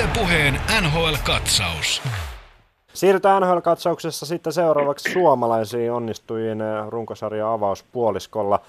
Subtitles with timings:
[0.00, 2.02] Ylepuheen NHL-katsaus.
[2.94, 6.58] Siirrytään NHL-katsauksessa sitten seuraavaksi suomalaisiin onnistujiin
[6.88, 8.60] runkosarja avauspuoliskolla.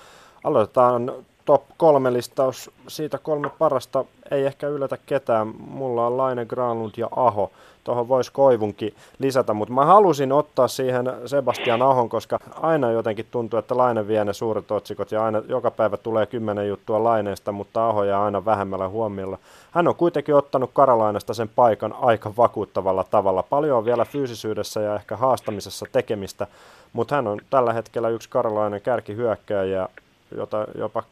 [0.43, 1.13] Aloitetaan
[1.45, 2.71] top kolme listaus.
[2.87, 5.53] Siitä kolme parasta ei ehkä yllätä ketään.
[5.67, 7.51] Mulla on Laine, Granlund ja Aho.
[7.83, 13.59] Tuohon voisi Koivunkin lisätä, mutta mä halusin ottaa siihen Sebastian Ahon, koska aina jotenkin tuntuu,
[13.59, 17.89] että Laine vie ne suuret otsikot ja aina joka päivä tulee kymmenen juttua Laineesta, mutta
[17.89, 19.37] Aho jää aina vähemmällä huomiolla.
[19.71, 23.43] Hän on kuitenkin ottanut Karalainasta sen paikan aika vakuuttavalla tavalla.
[23.43, 26.47] Paljon on vielä fyysisyydessä ja ehkä haastamisessa tekemistä,
[26.93, 29.87] mutta hän on tällä hetkellä yksi Karalainen kärkihyökkäjä,
[30.37, 31.03] jota jopa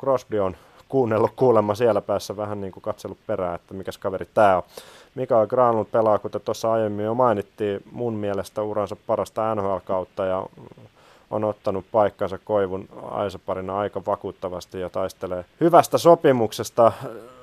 [0.00, 0.56] Crosby on
[0.88, 4.62] kuunnellut kuulemma siellä päässä vähän niin kuin katsellut perään, että mikä kaveri tämä on.
[5.14, 10.46] Mikael Granlund pelaa, kuten tuossa aiemmin jo mainittiin, mun mielestä uransa parasta NHL-kautta ja
[11.30, 16.92] on ottanut paikkansa Koivun Aisaparina aika vakuuttavasti ja taistelee hyvästä sopimuksesta,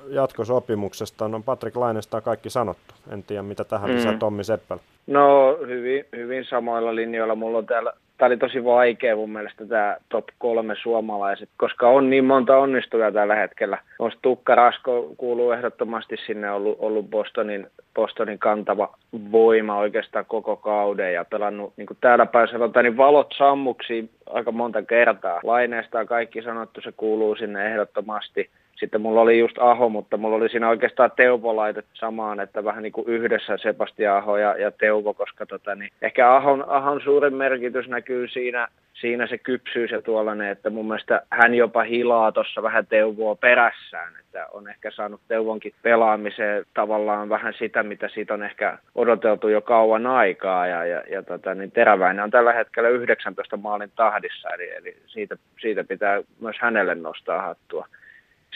[0.08, 1.28] jatkosopimuksesta.
[1.28, 2.94] No Patrick Lainesta on kaikki sanottu.
[3.10, 3.96] En tiedä, mitä tähän mm.
[3.96, 4.78] lisää Tommi Seppel.
[5.06, 7.34] No hyvin, hyvin samoilla linjoilla.
[7.34, 12.10] Mulla on täällä tämä oli tosi vaikea mun mielestä tämä top kolme suomalaiset, koska on
[12.10, 13.78] niin monta onnistujaa tällä hetkellä.
[13.98, 18.94] On Tukka Rasko kuuluu ehdottomasti sinne ollut, ollut Bostonin, Bostonin kantava
[19.32, 24.52] voima oikeastaan koko kauden ja pelannut niin kuin täällä päin sanotaan, niin valot sammuksi aika
[24.52, 25.40] monta kertaa.
[25.42, 28.50] Laineesta on kaikki sanottu, se kuuluu sinne ehdottomasti.
[28.76, 32.82] Sitten mulla oli just Aho, mutta mulla oli siinä oikeastaan Teuvo laitettu samaan, että vähän
[32.82, 37.34] niin kuin yhdessä Sebastian Aho ja, ja Teuvo, koska tota, niin ehkä Ahon, Ahon suurin
[37.34, 42.62] merkitys näkyy siinä, siinä se kypsyys ja tuollainen, että mun mielestä hän jopa hilaa tuossa
[42.62, 48.42] vähän Teuvoa perässään, että on ehkä saanut Teuvonkin pelaamiseen tavallaan vähän sitä, mitä siitä on
[48.42, 53.56] ehkä odoteltu jo kauan aikaa, ja, ja, ja tota, niin Teräväinen on tällä hetkellä 19
[53.56, 57.86] maalin tahdissa, eli, eli siitä, siitä pitää myös hänelle nostaa hattua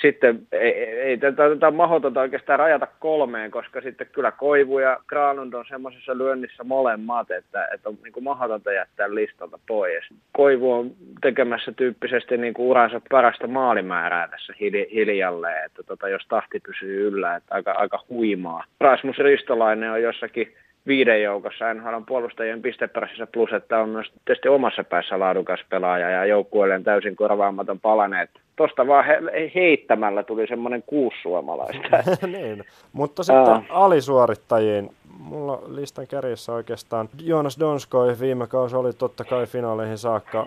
[0.00, 5.52] sitten ei, ei tätä, tätä mahdotonta oikeastaan rajata kolmeen, koska sitten kyllä Koivu ja Granlund
[5.52, 10.05] on semmoisessa lyönnissä molemmat, että, että on niin kuin mahdotonta jättää listalta pois.
[10.32, 14.53] Koivu on tekemässä tyyppisesti niin kuin uransa parasta maalimäärää tässä
[14.94, 18.64] hiljalleen, että tota, jos tahti pysyy yllä, että aika, aika huimaa.
[18.81, 20.54] Rasmus Ristolainen on jossakin
[20.86, 26.24] viiden joukossa NHLn puolustajien pisteperäisessä plus, että on myös tietysti omassa päässä laadukas pelaaja ja
[26.26, 28.30] joukkueelleen täysin korvaamaton palaneet.
[28.56, 29.19] Tuosta vaan he,
[29.54, 32.02] heittämällä tuli semmoinen kuusi suomalaista.
[32.26, 33.62] niin, mutta sitten Aa.
[33.70, 34.90] alisuorittajiin.
[35.19, 40.46] Mulla listan kärjessä oikeastaan Jonas Donskoi viime kausi oli totta kai finaaleihin saakka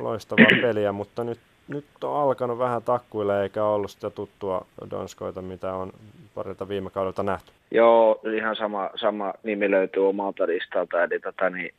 [0.00, 1.38] loistavaa peliä, mutta nyt
[1.68, 5.92] nyt on alkanut vähän takkuille eikä ollut sitä tuttua Donskoita, mitä on
[6.34, 7.52] parilta viime kaudelta nähty.
[7.70, 11.04] Joo, ihan sama, sama nimi löytyy omalta listalta.
[11.04, 11.74] Eli tota, niin,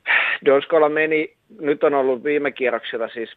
[0.45, 3.29] Donskoilla meni, nyt on ollut viime kierroksilla siis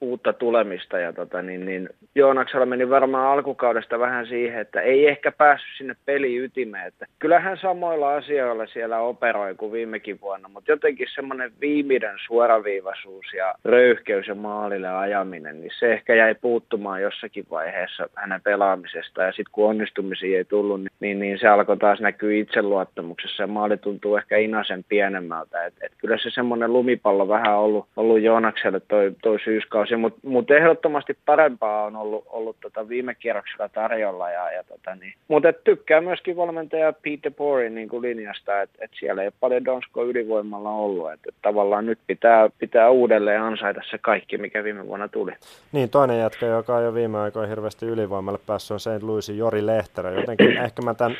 [0.00, 0.98] uutta tulemista.
[0.98, 5.96] Ja tota, niin, niin Joonaksella meni varmaan alkukaudesta vähän siihen, että ei ehkä päässyt sinne
[6.04, 6.86] peli ytimeen.
[6.86, 13.54] Että kyllähän samoilla asioilla siellä operoi kuin viimekin vuonna, mutta jotenkin semmoinen viimeinen suoraviivaisuus ja
[13.64, 19.22] röyhkeys ja maalille ajaminen, niin se ehkä jäi puuttumaan jossakin vaiheessa hänen pelaamisesta.
[19.22, 23.46] Ja sitten kun onnistumisia ei tullut, niin, niin, niin se alkoi taas näkyä itseluottamuksessa ja
[23.46, 25.64] maali tuntuu ehkä inasen pienemmältä.
[25.64, 30.28] Et, et kyllä se semmoinen lumipallo vähän ollut, ollut Joonakselle toi, toi syyskausi vuosi, mutta
[30.28, 34.30] mut ehdottomasti parempaa on ollut, ollut tota viime kierroksella tarjolla.
[34.30, 35.14] Ja, ja tota niin.
[35.28, 40.04] Mutta tykkää myöskin valmentaja Peter Borin niin kuin linjasta, että et siellä ei paljon Donsko
[40.04, 41.12] ylivoimalla ollut.
[41.12, 45.32] Että et tavallaan nyt pitää, pitää uudelleen ansaita se kaikki, mikä viime vuonna tuli.
[45.72, 49.02] Niin, toinen jätkä, joka on jo viime aikoina hirveästi ylivoimalle päässyt, on St.
[49.02, 50.10] Louisin Jori Lehterä.
[50.10, 51.16] Jotenkin ehkä mä tämän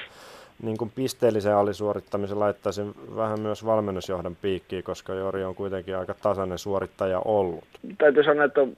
[0.63, 6.59] niin kuin pisteellisen alisuorittamisen laittaisin vähän myös valmennusjohdon piikkiin, koska Jori on kuitenkin aika tasainen
[6.59, 7.65] suorittaja ollut.
[7.99, 8.73] Täytyy sanoa, että on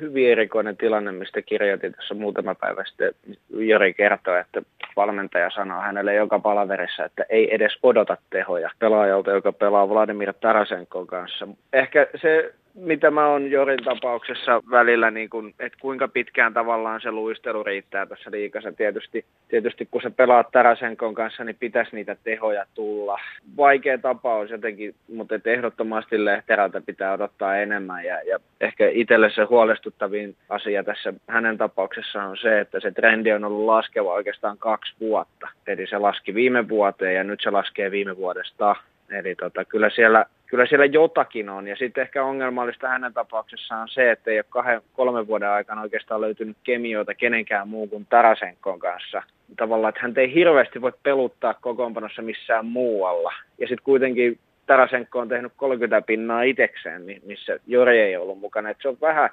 [0.00, 3.14] hyvin erikoinen tilanne, mistä kirjoitin tässä muutama päivä sitten.
[3.50, 4.62] Jori kertoi, että
[4.96, 11.06] valmentaja sanoo hänelle joka palaverissa, että ei edes odota tehoja pelaajalta, joka pelaa Vladimir Tarasenkon
[11.06, 11.48] kanssa.
[11.72, 17.10] Ehkä se mitä mä oon Jorin tapauksessa välillä, niin kun, että kuinka pitkään tavallaan se
[17.10, 18.72] luistelu riittää tässä liikassa.
[18.72, 23.20] Tietysti, tietysti kun sä pelaat Tarasenkon kanssa, niin pitäisi niitä tehoja tulla.
[23.56, 28.04] Vaikea tapaus jotenkin, mutta et ehdottomasti Lehterältä pitää odottaa enemmän.
[28.04, 33.32] Ja, ja ehkä itselle se huolestuttavin asia tässä hänen tapauksessaan on se, että se trendi
[33.32, 35.48] on ollut laskeva oikeastaan kaksi vuotta.
[35.66, 38.76] Eli se laski viime vuoteen ja nyt se laskee viime vuodesta.
[39.10, 41.68] Eli tota, kyllä siellä kyllä siellä jotakin on.
[41.68, 45.82] Ja sitten ehkä ongelmallista hänen tapauksessaan on se, että ei ole kahden, kolmen vuoden aikana
[45.82, 49.22] oikeastaan löytynyt kemioita kenenkään muu kuin Tarasenkon kanssa.
[49.56, 53.32] Tavallaan, että hän ei hirveästi voi peluttaa kokoonpanossa missään muualla.
[53.58, 58.70] Ja sitten kuitenkin Tarasenko on tehnyt 30 pinnaa itsekseen, missä Jori ei ollut mukana.
[58.70, 59.30] Et se on vähän,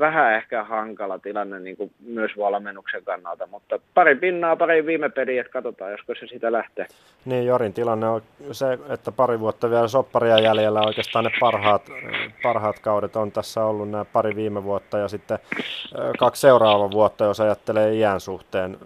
[0.00, 5.40] vähän ehkä hankala tilanne niin kuin myös valmennuksen kannalta, mutta pari pinnaa, pari viime peliä,
[5.40, 6.86] että katsotaan, josko se sitä lähtee.
[7.24, 11.90] Niin, Jorin tilanne on se, että pari vuotta vielä sopparia jäljellä oikeastaan ne parhaat,
[12.42, 15.38] parhaat kaudet on tässä ollut nämä pari viime vuotta ja sitten
[16.18, 18.76] kaksi seuraavaa vuotta, jos ajattelee iän suhteen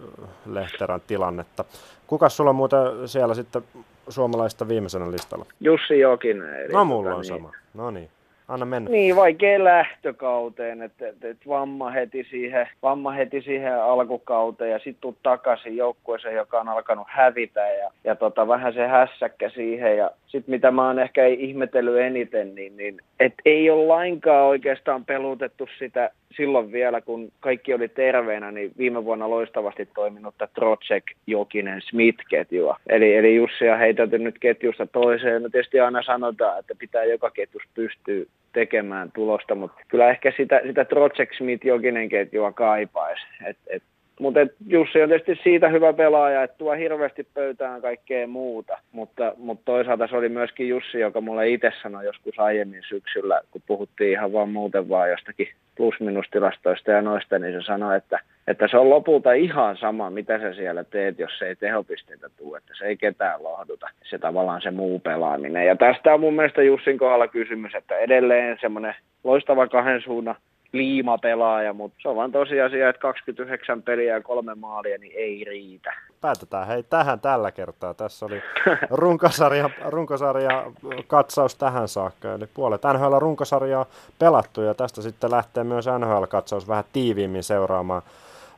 [0.45, 1.65] Lehterän tilannetta.
[2.07, 3.63] Kuka sulla on muuten siellä sitten
[4.09, 5.45] suomalaista viimeisenä listalla?
[5.59, 6.59] Jussi Jokinen.
[6.59, 7.27] Eli no mulla tota, on niin.
[7.27, 7.51] sama.
[7.73, 8.09] No niin.
[8.47, 8.89] Anna mennä.
[8.89, 15.01] Niin, vaikea lähtökauteen, että et, et vamma, heti siihen, vamma heti siihen alkukauteen ja sitten
[15.01, 20.11] tuu takaisin joukkueeseen, joka on alkanut hävitä ja, ja tota, vähän se hässäkkä siihen ja
[20.27, 25.67] sitten mitä mä oon ehkä ihmetellyt eniten, niin, niin et ei ole lainkaan oikeastaan pelutettu
[25.79, 32.77] sitä silloin vielä, kun kaikki oli terveenä, niin viime vuonna loistavasti toiminutta Trocek, Jokinen, Smith-ketjua.
[32.87, 35.43] Eli, eli Jussi on heitelty nyt ketjusta toiseen.
[35.43, 40.61] No tietysti aina sanotaan, että pitää joka ketjus pystyä tekemään tulosta, mutta kyllä ehkä sitä,
[40.67, 43.25] sitä Trocek, Smith, Jokinen ketjua kaipaisi.
[43.45, 43.83] Et, et
[44.19, 49.65] mutta Jussi on tietysti siitä hyvä pelaaja, että tuo hirveästi pöytään kaikkea muuta, mutta, mutta
[49.65, 54.33] toisaalta se oli myöskin Jussi, joka mulle itse sanoi joskus aiemmin syksyllä, kun puhuttiin ihan
[54.33, 55.47] vaan muuten vaan jostakin
[55.77, 60.53] plus-minus-tilastoista ja noista, niin se sanoi, että, että se on lopulta ihan sama, mitä sä
[60.53, 64.99] siellä teet, jos ei tehopisteitä tule, että se ei ketään lohduta, se tavallaan se muu
[64.99, 65.67] pelaaminen.
[65.67, 70.35] Ja tästä on mun mielestä Jussin kohdalla kysymys, että edelleen semmoinen loistava kahden suunnan
[70.71, 75.93] liimapelaaja, mutta se on vaan tosiasia, että 29 peliä ja kolme maalia, niin ei riitä.
[76.21, 77.93] Päätetään hei tähän tällä kertaa.
[77.93, 78.41] Tässä oli
[78.89, 80.71] runkosarja, runkosarja
[81.07, 83.85] katsaus tähän saakka, eli puolet NHL runkosarjaa
[84.19, 88.01] pelattu ja tästä sitten lähtee myös NHL-katsaus vähän tiiviimmin seuraamaan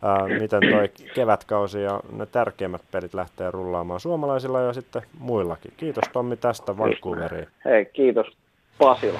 [0.01, 5.73] ää, miten toi kevätkausi ja ne tärkeimmät pelit lähtee rullaamaan suomalaisilla ja sitten muillakin.
[5.77, 7.47] Kiitos Tommi tästä Vancouveriin.
[7.65, 8.27] Hei, kiitos
[8.77, 9.19] Pasila.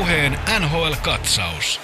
[0.00, 1.80] Puheen NHL-katsaus.